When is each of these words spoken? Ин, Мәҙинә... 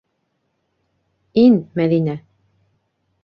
Ин, 1.43 1.59
Мәҙинә... 1.81 2.17